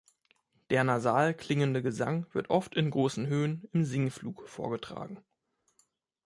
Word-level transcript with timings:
Der 0.71 0.83
nasal 0.83 1.35
klingende 1.35 1.83
Gesang 1.83 2.25
wird 2.33 2.49
oft 2.49 2.73
in 2.75 2.89
große 2.89 3.27
Höhen 3.27 3.69
im 3.71 3.83
Singflug 3.85 4.47
vorgetragen. 4.49 5.21